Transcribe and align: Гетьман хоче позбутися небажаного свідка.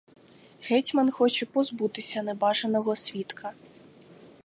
Гетьман 0.63 1.09
хоче 1.11 1.45
позбутися 1.45 2.23
небажаного 2.23 2.95
свідка. 2.95 3.53